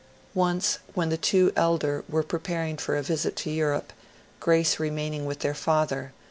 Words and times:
Once 0.33 0.79
when 0.95 1.09
the 1.09 1.15
two 1.15 1.53
elder 1.55 2.03
were 2.09 2.23
preparing 2.23 2.75
for 2.75 2.95
a 2.97 3.03
visit 3.03 3.35
to 3.35 3.51
Europe, 3.51 3.93
Grace 4.39 4.79
remaining 4.79 5.27
with 5.27 5.41
their 5.41 5.53
father. 5.53 6.11